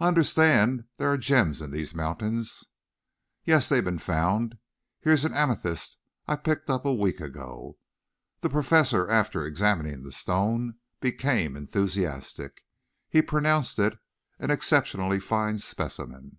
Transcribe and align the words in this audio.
"I 0.00 0.08
understand 0.08 0.86
there 0.96 1.08
are 1.08 1.16
gems 1.16 1.60
in 1.62 1.70
these 1.70 1.94
mountains." 1.94 2.64
"Yes, 3.44 3.68
they've 3.68 3.84
been 3.84 4.00
found. 4.00 4.58
Here's 5.02 5.24
an 5.24 5.32
amethyst 5.32 5.98
I 6.26 6.34
picked 6.34 6.68
up 6.68 6.84
a 6.84 6.92
week 6.92 7.20
ago." 7.20 7.78
The 8.40 8.50
Professor, 8.50 9.08
after 9.08 9.46
examining 9.46 10.02
the 10.02 10.10
stone, 10.10 10.78
became 10.98 11.54
enthusiastic. 11.54 12.64
He 13.08 13.22
pronounced 13.22 13.78
it 13.78 13.96
an 14.40 14.50
exceptionally 14.50 15.20
fine 15.20 15.58
specimen. 15.60 16.38